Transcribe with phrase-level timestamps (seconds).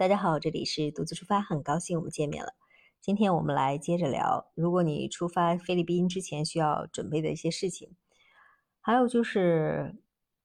[0.00, 2.54] 大家好，这里是独自出发，很高兴我们见面了。
[3.02, 7.94] 今天我们来接着聊，如果你出发菲律宾之前需要准备的一些事情，
[8.80, 9.94] 还有就是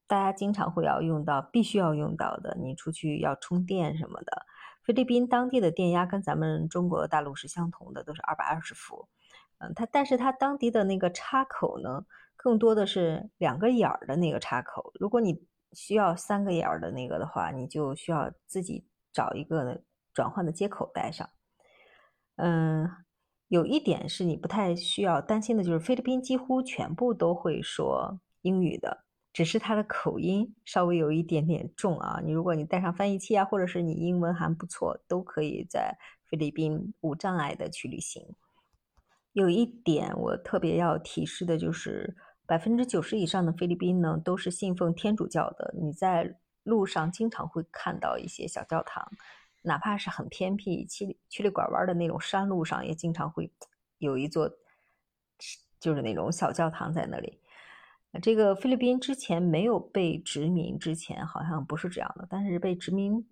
[0.08, 4.46] 大家经常会要用到、必须要用到的，你出去要充电什么的。
[4.84, 9.08] 菲律宾当地的电压跟咱们中国大陆是相同的，都是二百二十伏。
[9.60, 14.92] 嗯，它但是它当地的那个插口呢，更多的是两个眼儿的那个插口。
[15.00, 18.86] 如果你需要三个眼儿的那个的话，你就需要自己。
[19.16, 19.82] 找一个
[20.14, 21.30] 转换的接口带上。
[22.36, 22.90] 嗯，
[23.48, 32.20] 有一点是你不太需要担心的，就是菲律宾几乎全部都会说英语的，只是它的口音稍微有一点点重啊。
[32.26, 35.98] 你如果你带上翻译器啊，或者是你英文还不错，都可以在
[36.30, 38.36] 菲律宾无障碍的去旅行。
[39.32, 45.74] 有一点我特别要提示的就是，百分之九十以上的菲律宾呢都是信奉天主教的。
[45.78, 49.08] 你在路上经常会看到一些小教堂，
[49.62, 53.52] 哪怕是很偏僻、曲里曲里拐弯的那种山路上，也经常会
[54.00, 54.50] 有一座，
[55.80, 57.40] 就是那种小教堂在那里。
[58.20, 62.28] 这个菲律宾之前没有被殖民之前，好像不是这样的。
[62.28, 63.24] 但是被殖民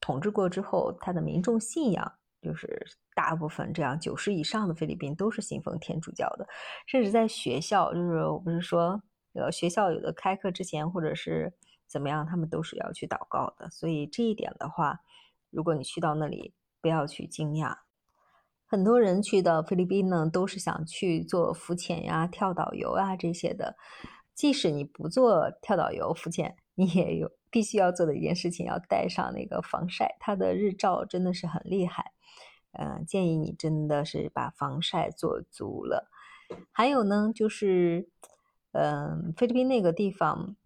[0.00, 6.48] 统治过之后，他的民众信仰就是大部分这样九十以上的菲律宾都是信奉天主教的，
[6.88, 9.00] 甚至在学校，就是我不是说，
[9.34, 11.52] 呃，学校有的开课之前或者是。
[11.92, 12.24] 怎么样？
[12.26, 15.00] 他们都是要去祷告的，所以这一点的话，
[15.50, 17.76] 如果你去到那里，不要去惊讶。
[18.66, 23.76] 很多人去到菲律宾呢，都是想去做浮潜呀、跳导游啊这些的。
[24.34, 30.16] 即使你不做跳导游、浮潜，你也有必须要做的一件事情，要带上那个防晒。
[30.18, 32.12] 它的日照真的是很厉害，
[32.72, 36.10] 嗯，建议你真的是把防晒做足了。
[36.72, 38.08] 还有呢，就是，
[38.72, 40.56] 嗯，菲律宾那个地方。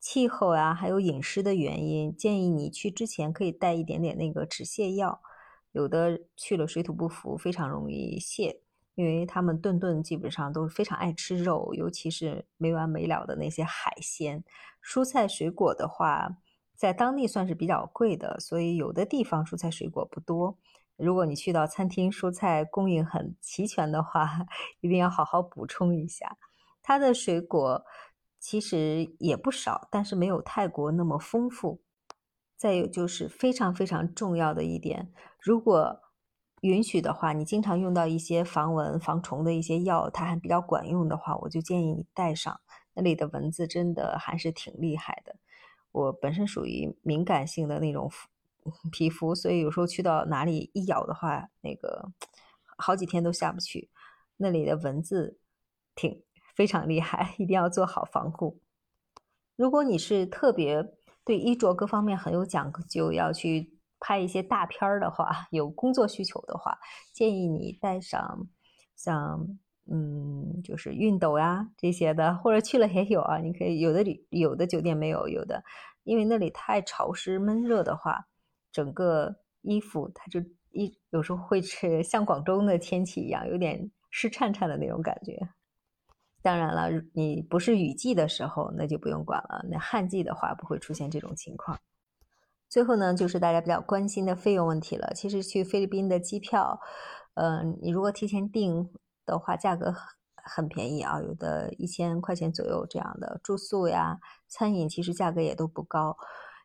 [0.00, 5.20] 气候啊，还有饮食的原因，建议你去之前可以带一点点那个止泻药。
[5.72, 8.58] 有的去了水土不服，非常容易泻，
[8.94, 14.42] 因为他们顿顿基本上都是非常爱吃肉，尤其是没完没了的那些海鲜。
[14.82, 16.38] 蔬菜水果的话，
[16.74, 20.56] 在当地算是比较贵的，所以有的地方蔬菜水果不多。
[20.96, 24.46] 如果你去到餐厅，蔬菜供应很齐全的话，
[24.80, 26.38] 一定要好好补充一下
[26.82, 27.84] 它的水果。
[28.50, 31.82] 其实也不少，但是没有泰国那么丰富。
[32.56, 36.00] 再有就是非常非常重要的一点，如果
[36.62, 42.58] 允许的话，你经常用到一些防蚊防虫的一些药，它还比较管用的话，我就建议你带上。
[42.94, 45.36] 那里的蚊子真的还是挺厉害的。
[45.92, 48.10] 我本身属于敏感性的那种
[48.90, 52.10] 皮肤，所以有时候去到哪里一咬的话，那个
[52.78, 53.90] 好几天都下不去。
[54.38, 55.38] 那里的蚊子
[55.94, 56.22] 挺。
[56.58, 58.60] 非常厉害，一定要做好防护。
[59.54, 60.84] 如果你是特别
[61.24, 66.76] 对衣着各方面很有讲究，要去拍一些大片儿的话， 有工作需求的话，
[67.14, 68.48] 建议你带上
[68.96, 75.62] 像嗯，就是熨斗呀这些的，或者去了也有啊，你可以有的旅有的酒店没有，有的
[76.02, 78.26] 因为那里太潮湿闷热的话，
[78.72, 80.40] 整个衣服它就
[80.72, 85.48] 一有时候会是像广州的天气一样，有点湿颤颤的那种感觉。
[86.40, 89.64] 当然了，你不是雨季的时候，那就不用管了。
[89.68, 91.76] 那旱季的话，不会出现这种情况。
[92.68, 95.12] 最后呢，就是大家比较关心的费用问题了。
[95.14, 96.80] 其实去菲律宾的机票，
[97.34, 98.88] 嗯，你如果提前订
[99.26, 99.92] 的话，价格
[100.36, 103.40] 很便宜啊，有的一千块钱左右这样的。
[103.42, 106.16] 住宿呀、餐饮其实价格也都不高。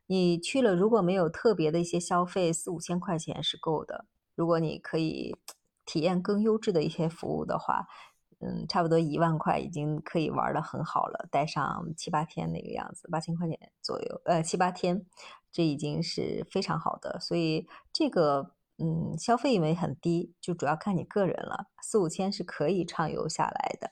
[0.05, 4.05] 你去了，如果没有特别的一些消费，四五千块钱是够的。
[4.35, 5.35] 如果你可以
[5.83, 7.87] 体验更优质的一些服务的话。
[8.45, 15.05] 嗯，差不多一万块已经可以玩的很好了，待上七八天那个样子，八千块钱左右，呃，七八天，
[15.49, 17.17] 这已经是非常好的。
[17.21, 23.91] 所以这个，嗯，消费因为很低，就主要看你个人了，四五千是可以畅游下来的。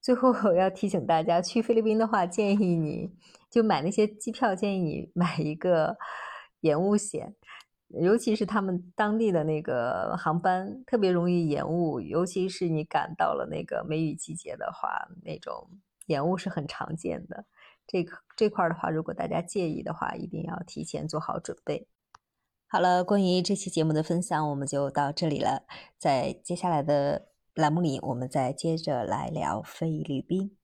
[0.00, 3.12] 最后我要提醒大家，去菲律宾的话，建议你
[3.50, 5.96] 就买那些机票，建议你买一个
[6.62, 7.36] 延误险。
[7.98, 15.68] 尤其是他们当地的那个航班特别容易延误，尤其是你赶到了那个梅雨季节的话，那种
[16.06, 17.44] 延误是很常见的。
[17.86, 21.88] 这个这块的话，如果大家介意的话，一定要提前做好准备。
[22.68, 25.64] 好了，关于这期节目的分享，我们就到这里了。
[25.98, 30.59] 在接下来的栏目里，我们再接着来聊菲律宾。